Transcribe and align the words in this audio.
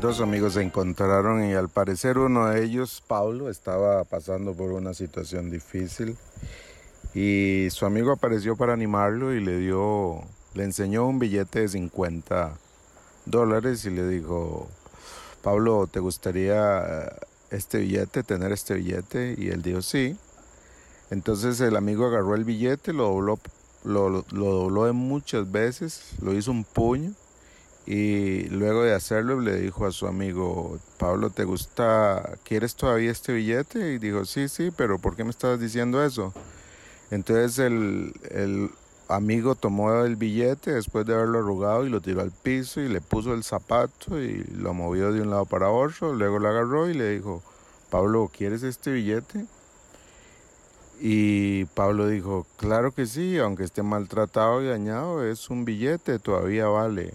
Dos 0.00 0.22
amigos 0.22 0.54
se 0.54 0.62
encontraron 0.62 1.44
y 1.44 1.52
al 1.52 1.68
parecer 1.68 2.16
uno 2.16 2.48
de 2.48 2.64
ellos, 2.64 3.02
Pablo, 3.06 3.50
estaba 3.50 4.02
pasando 4.04 4.54
por 4.54 4.72
una 4.72 4.94
situación 4.94 5.50
difícil 5.50 6.16
y 7.12 7.68
su 7.70 7.84
amigo 7.84 8.10
apareció 8.10 8.56
para 8.56 8.72
animarlo 8.72 9.34
y 9.34 9.40
le 9.40 9.58
dio, 9.58 10.22
le 10.54 10.64
enseñó 10.64 11.06
un 11.06 11.18
billete 11.18 11.60
de 11.60 11.68
50 11.68 12.56
dólares 13.26 13.84
y 13.84 13.90
le 13.90 14.08
dijo, 14.08 14.68
Pablo, 15.42 15.86
¿te 15.86 16.00
gustaría 16.00 17.12
este 17.50 17.80
billete, 17.80 18.22
tener 18.22 18.52
este 18.52 18.74
billete? 18.74 19.34
Y 19.36 19.48
él 19.48 19.60
dijo, 19.60 19.82
sí. 19.82 20.16
Entonces 21.10 21.60
el 21.60 21.76
amigo 21.76 22.06
agarró 22.06 22.34
el 22.34 22.44
billete, 22.44 22.92
lo 22.92 23.08
dobló, 23.08 23.38
lo, 23.84 24.22
dobló 24.22 24.92
muchas 24.94 25.50
veces, 25.50 26.12
lo 26.22 26.34
hizo 26.34 26.52
un 26.52 26.64
puño 26.64 27.12
y 27.86 28.44
luego 28.50 28.84
de 28.84 28.94
hacerlo 28.94 29.40
le 29.40 29.56
dijo 29.56 29.86
a 29.86 29.92
su 29.92 30.06
amigo, 30.06 30.78
Pablo, 30.98 31.30
¿te 31.30 31.44
gusta, 31.44 32.38
quieres 32.44 32.76
todavía 32.76 33.10
este 33.10 33.32
billete? 33.32 33.94
Y 33.94 33.98
dijo, 33.98 34.24
sí, 34.24 34.48
sí, 34.48 34.70
pero 34.76 34.98
¿por 34.98 35.16
qué 35.16 35.24
me 35.24 35.30
estabas 35.30 35.58
diciendo 35.58 36.04
eso? 36.04 36.32
Entonces 37.10 37.58
el, 37.58 38.12
el 38.30 38.70
amigo 39.08 39.56
tomó 39.56 40.04
el 40.04 40.14
billete 40.14 40.72
después 40.72 41.04
de 41.06 41.14
haberlo 41.14 41.40
arrugado 41.40 41.84
y 41.84 41.90
lo 41.90 42.00
tiró 42.00 42.20
al 42.20 42.30
piso 42.30 42.80
y 42.80 42.88
le 42.88 43.00
puso 43.00 43.34
el 43.34 43.42
zapato 43.42 44.22
y 44.22 44.44
lo 44.54 44.74
movió 44.74 45.12
de 45.12 45.22
un 45.22 45.30
lado 45.30 45.46
para 45.46 45.70
otro, 45.70 46.14
luego 46.14 46.38
lo 46.38 46.48
agarró 46.48 46.88
y 46.88 46.94
le 46.94 47.10
dijo, 47.10 47.42
Pablo, 47.90 48.30
¿quieres 48.32 48.62
este 48.62 48.92
billete? 48.92 49.46
Y 51.02 51.64
Pablo 51.64 52.08
dijo, 52.08 52.46
claro 52.58 52.92
que 52.92 53.06
sí, 53.06 53.38
aunque 53.38 53.64
esté 53.64 53.82
maltratado 53.82 54.62
y 54.62 54.68
dañado, 54.68 55.24
es 55.24 55.48
un 55.48 55.64
billete, 55.64 56.18
todavía 56.18 56.66
vale 56.66 57.14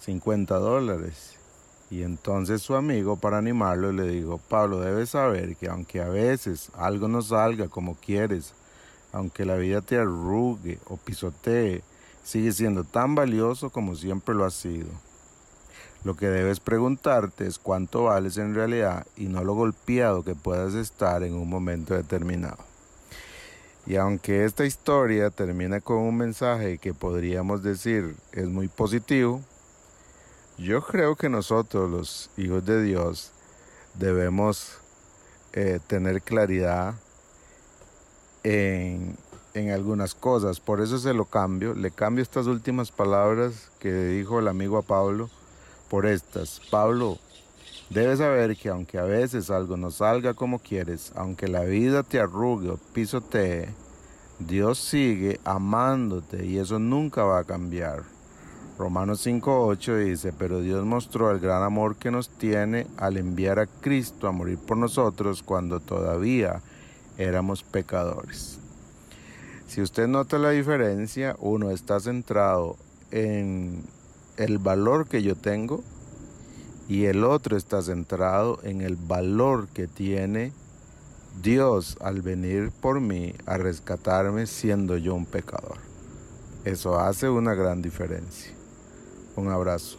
50 0.00 0.58
dólares. 0.58 1.36
Y 1.90 2.02
entonces 2.02 2.60
su 2.60 2.74
amigo, 2.74 3.16
para 3.16 3.38
animarlo, 3.38 3.90
le 3.90 4.06
dijo, 4.06 4.38
Pablo, 4.50 4.80
debes 4.80 5.10
saber 5.10 5.56
que 5.56 5.68
aunque 5.68 6.02
a 6.02 6.10
veces 6.10 6.70
algo 6.74 7.08
no 7.08 7.22
salga 7.22 7.68
como 7.68 7.94
quieres, 7.94 8.52
aunque 9.12 9.46
la 9.46 9.56
vida 9.56 9.80
te 9.80 9.96
arrugue 9.96 10.78
o 10.86 10.98
pisotee, 10.98 11.82
sigue 12.22 12.52
siendo 12.52 12.84
tan 12.84 13.14
valioso 13.14 13.70
como 13.70 13.96
siempre 13.96 14.34
lo 14.34 14.44
ha 14.44 14.50
sido. 14.50 14.90
Lo 16.04 16.16
que 16.16 16.26
debes 16.26 16.60
preguntarte 16.60 17.46
es 17.46 17.58
cuánto 17.58 18.04
vales 18.04 18.36
en 18.36 18.54
realidad 18.54 19.06
y 19.16 19.24
no 19.24 19.42
lo 19.42 19.54
golpeado 19.54 20.22
que 20.22 20.34
puedas 20.34 20.74
estar 20.74 21.22
en 21.22 21.32
un 21.32 21.48
momento 21.48 21.94
determinado. 21.94 22.69
Y 23.86 23.96
aunque 23.96 24.44
esta 24.44 24.64
historia 24.64 25.30
termina 25.30 25.80
con 25.80 25.98
un 25.98 26.16
mensaje 26.16 26.78
que 26.78 26.94
podríamos 26.94 27.62
decir 27.62 28.14
es 28.32 28.46
muy 28.46 28.68
positivo, 28.68 29.40
yo 30.58 30.82
creo 30.82 31.16
que 31.16 31.28
nosotros 31.28 31.90
los 31.90 32.30
hijos 32.36 32.64
de 32.66 32.82
Dios 32.82 33.32
debemos 33.94 34.78
eh, 35.52 35.80
tener 35.86 36.22
claridad 36.22 36.94
en, 38.42 39.16
en 39.54 39.70
algunas 39.70 40.14
cosas. 40.14 40.60
Por 40.60 40.80
eso 40.80 40.98
se 40.98 41.14
lo 41.14 41.24
cambio. 41.24 41.74
Le 41.74 41.90
cambio 41.90 42.22
estas 42.22 42.46
últimas 42.46 42.90
palabras 42.90 43.70
que 43.78 43.92
dijo 43.92 44.38
el 44.38 44.48
amigo 44.48 44.78
a 44.78 44.82
Pablo 44.82 45.30
por 45.88 46.06
estas. 46.06 46.60
Pablo, 46.70 47.18
debes 47.90 48.20
saber 48.20 48.56
que 48.56 48.68
aunque 48.68 48.98
a 48.98 49.04
veces 49.04 49.50
algo 49.50 49.76
no 49.76 49.90
salga 49.90 50.34
como 50.34 50.60
quieres, 50.60 51.12
aunque 51.14 51.48
la 51.48 51.64
vida 51.64 52.02
te 52.02 52.20
arrugue 52.20 52.70
o 52.70 52.76
pisotee, 52.76 53.68
Dios 54.38 54.78
sigue 54.78 55.38
amándote 55.44 56.46
y 56.46 56.58
eso 56.58 56.78
nunca 56.78 57.24
va 57.24 57.40
a 57.40 57.44
cambiar. 57.44 58.04
Romanos 58.78 59.26
5.8 59.26 60.04
dice, 60.06 60.32
pero 60.32 60.60
Dios 60.60 60.86
mostró 60.86 61.30
el 61.30 61.38
gran 61.38 61.62
amor 61.62 61.96
que 61.96 62.10
nos 62.10 62.30
tiene 62.30 62.86
al 62.96 63.18
enviar 63.18 63.58
a 63.58 63.66
Cristo 63.66 64.26
a 64.26 64.32
morir 64.32 64.56
por 64.56 64.78
nosotros 64.78 65.42
cuando 65.42 65.80
todavía 65.80 66.62
éramos 67.18 67.62
pecadores. 67.62 68.58
Si 69.66 69.82
usted 69.82 70.08
nota 70.08 70.38
la 70.38 70.50
diferencia, 70.50 71.36
uno 71.40 71.70
está 71.70 72.00
centrado 72.00 72.76
en 73.10 73.84
el 74.38 74.58
valor 74.58 75.06
que 75.06 75.22
yo 75.22 75.36
tengo 75.36 75.84
y 76.90 77.06
el 77.06 77.22
otro 77.22 77.56
está 77.56 77.80
centrado 77.82 78.58
en 78.64 78.80
el 78.80 78.96
valor 78.96 79.68
que 79.68 79.86
tiene 79.86 80.52
Dios 81.40 81.96
al 82.00 82.20
venir 82.20 82.72
por 82.72 83.00
mí 83.00 83.32
a 83.46 83.58
rescatarme 83.58 84.48
siendo 84.48 84.96
yo 84.96 85.14
un 85.14 85.24
pecador. 85.24 85.78
Eso 86.64 86.98
hace 86.98 87.28
una 87.28 87.54
gran 87.54 87.80
diferencia. 87.80 88.50
Un 89.36 89.50
abrazo. 89.50 89.98